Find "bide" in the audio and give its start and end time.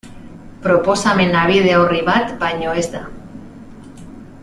1.51-1.75